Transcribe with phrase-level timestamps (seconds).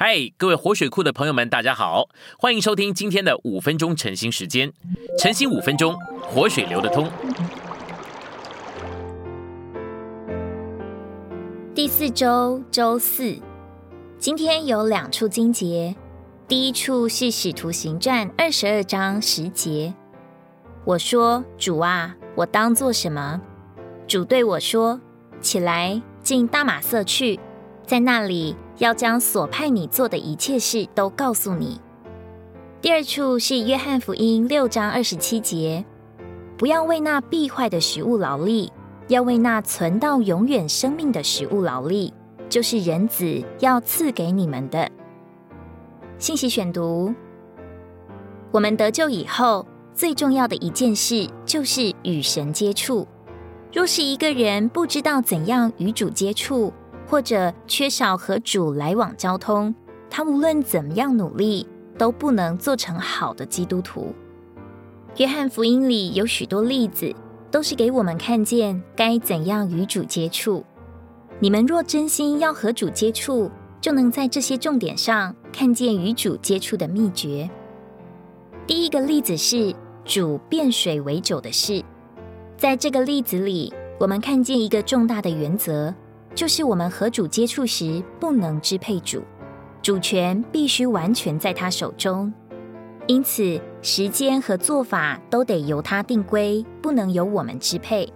[0.00, 2.08] 嗨，各位活水库的朋友们，大家好，
[2.38, 4.72] 欢迎收听今天的五分钟晨兴时间。
[5.18, 7.10] 晨兴五分钟，活水流得通。
[11.74, 13.40] 第四周周四，
[14.20, 15.96] 今天有两处经节。
[16.46, 19.92] 第一处是《使徒行传》二十二章十节。
[20.84, 23.40] 我说：“主啊，我当做什么？”
[24.06, 25.00] 主对我说
[25.42, 27.40] ：“起来，进大马色去，
[27.84, 31.80] 在那里。”要将所派你做的一切事都告诉你。
[32.80, 35.84] 第二处是约翰福音六章二十七节，
[36.56, 38.72] 不要为那必坏的食物劳力，
[39.08, 42.14] 要为那存到永远生命的食物劳力，
[42.48, 44.88] 就是人子要赐给你们的。
[46.18, 47.12] 信息选读：
[48.52, 53.06] 我们得救以后，最重要的一件事就是与神接触。
[53.72, 56.72] 若是一个人不知道怎样与主接触，
[57.08, 59.74] 或者缺少和主来往交通，
[60.10, 61.66] 他无论怎么样努力，
[61.96, 64.14] 都不能做成好的基督徒。
[65.16, 67.12] 约翰福音里有许多例子，
[67.50, 70.62] 都是给我们看见该怎样与主接触。
[71.40, 77.48] 你们若真心要和主接触，就能在这些重点上看见与主接触的秘诀。
[78.66, 79.74] 第一个例子是
[80.04, 81.82] 主变水为酒的事，
[82.56, 85.94] 在这个例子里，我们看见一个重大的原则。
[86.38, 89.20] 就是我们和主接触时，不能支配主，
[89.82, 92.32] 主权必须完全在他手中。
[93.08, 98.08] 因此，时间和做法都得由他定规，不能由我们支配。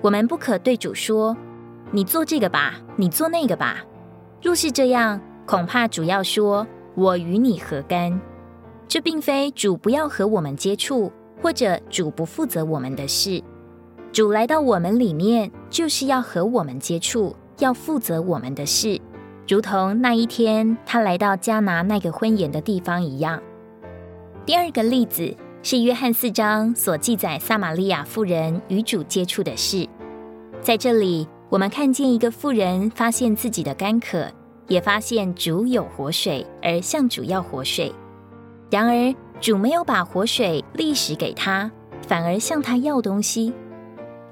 [0.00, 1.36] 我们不可对主说
[1.92, 3.84] ：“你做这个吧，你做那个吧。”
[4.40, 8.18] 若是这样，恐怕主要说：“我与你何干？”
[8.88, 13.42] 这并非主不要和我们接触，或者主不负责我们的事。
[14.12, 19.00] 主来到我们里面，就是要和我们接触，要负责我们的事，
[19.48, 23.42] 如同那一天他来到加拿那个婚宴的地方一样。
[24.46, 29.88] 第二个例子是约翰四章所记载撒玛利亚妇人与主接触的事。
[30.62, 34.30] 在这里，我们看见一个妇人发现自己的干渴，
[34.68, 37.92] 也发现主有活水，而向主要活水。
[38.70, 41.68] 然而，主没有把活水立时给他，
[42.06, 43.52] 反而向他要东西。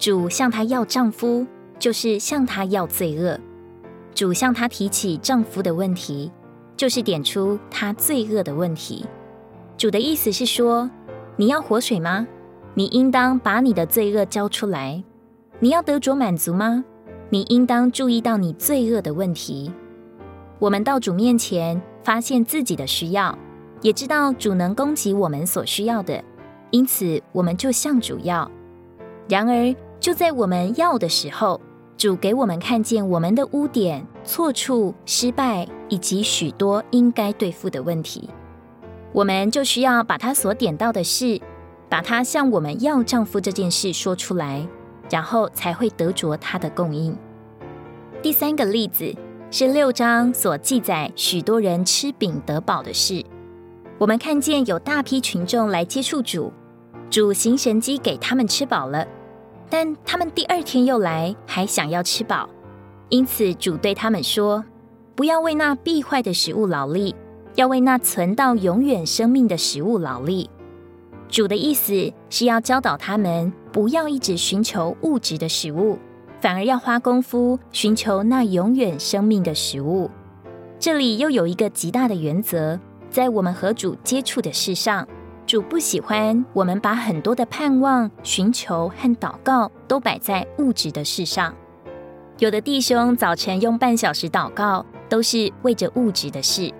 [0.02, 1.46] 主向她要丈夫，
[1.78, 3.38] 就是向她要罪恶。
[4.12, 6.28] 主向她提起丈夫的问题，
[6.76, 9.06] 就是点出她罪恶的问题。
[9.78, 10.90] 主的意思是说：
[11.36, 12.26] 你要活水吗？
[12.74, 15.04] 你应当把你的罪恶交出来。
[15.60, 16.84] 你要得着满足吗？
[17.30, 19.72] 你应当注意到你罪恶的问题。
[20.58, 23.38] 我们到主面前，发现自己的需要，
[23.82, 26.20] 也知道主能供给我们所需要的，
[26.72, 28.50] 因此我们就向主要。
[29.28, 31.60] 然而，就在我们要的时候，
[31.96, 38.28] 主给我们看见我们的污点、错处、失败，以及许多应该对付的问题。
[39.12, 41.40] 我们就需要把他所点到的事，
[41.88, 44.66] 把他向我们要丈夫这件事说出来，
[45.08, 47.16] 然后才会得着他的供应。
[48.20, 49.14] 第三个例子
[49.52, 53.24] 是六章所记载许多人吃饼得饱的事。
[53.98, 56.52] 我们看见有大批群众来接触主，
[57.08, 59.06] 主行神机给他们吃饱了。
[59.72, 62.46] 但他们第二天又来，还想要吃饱，
[63.08, 64.62] 因此主对他们说
[65.16, 67.16] ：“不要为那必坏的食物劳力，
[67.54, 70.50] 要为那存到永远生命的食物劳力。”
[71.26, 75.98] 主的意思是要教导他们，不要一直寻求物质的食物，
[76.42, 80.10] 反而要花功夫寻求那永远生命的食物。
[80.78, 82.78] 这里又有一个极大的原则，
[83.08, 85.08] 在我们和主接触的事上。
[85.52, 91.54] 主不喜欢我们把很多的盼望、寻求和祷告都摆在物质的事上。
[92.38, 96.72] 有的弟兄早晨用半小时祷告，都是为着物质的事；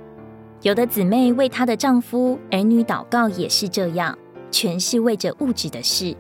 [0.62, 4.16] 有的姊妹为她的丈夫、儿女祷告，也是这样，
[4.50, 6.16] 全是为着物质的事。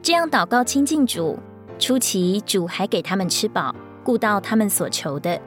[0.00, 1.36] 这样祷告亲近主，
[1.76, 3.74] 初期主还给他们吃饱，
[4.04, 5.40] 顾到他们所求的；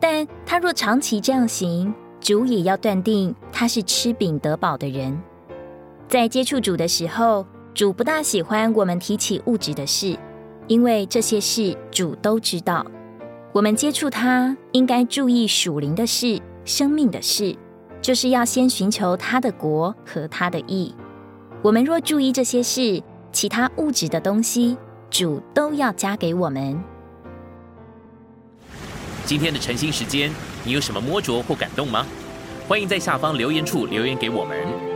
[0.00, 5.16] 但他若长期这样行，主也要断定他是吃饼得饱的人。
[6.08, 7.44] 在接触主的时候，
[7.74, 10.16] 主不大喜欢我们提起物质的事，
[10.68, 12.86] 因为这些事主都知道。
[13.52, 17.56] 我们接触他，应该注意属灵的事、生命的事，
[18.00, 20.94] 就是要先寻求他的国和他的义。
[21.60, 23.02] 我们若注意这些事，
[23.32, 24.76] 其他物质的东西，
[25.10, 26.80] 主都要加给我们。
[29.24, 30.30] 今天的晨兴时间，
[30.64, 32.06] 你有什么摸着或感动吗？
[32.68, 34.95] 欢迎在下方留言处留言给我们。